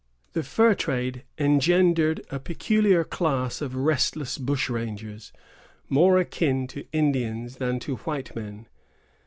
[0.33, 5.31] The fur trade engendered a peculiar class of restless bush rangers,
[5.89, 8.65] more akin to Indians than to white men.